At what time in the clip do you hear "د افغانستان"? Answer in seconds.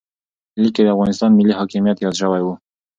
0.83-1.29